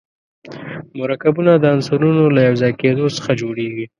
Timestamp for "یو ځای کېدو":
2.47-3.05